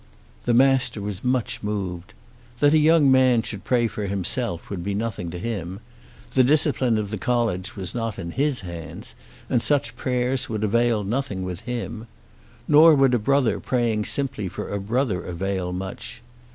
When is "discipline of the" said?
6.43-7.19